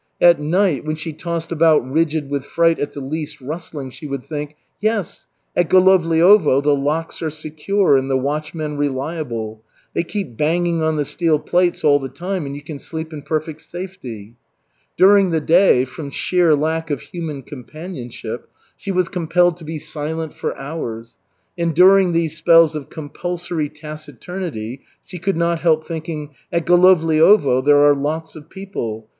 [0.19, 4.25] At night when she tossed about rigid with fright at the least rustling, she would
[4.25, 9.63] think: "Yes, at Golovliovo the locks are secure and the watchmen reliable.
[9.93, 13.21] They keep banging on the steel plates all the time, and you can sleep in
[13.21, 14.33] perfect safety."
[14.97, 20.33] During the day, from sheer lack of human companionship, she was compelled to be silent
[20.33, 21.17] for hours,
[21.59, 27.83] and during these spells of compulsory taciturnity, she could not help thinking: "At Golovliovo there
[27.83, 29.07] are lots of people.